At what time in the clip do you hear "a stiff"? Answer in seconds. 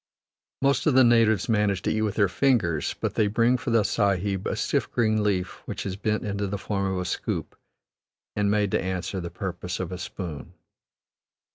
4.47-4.91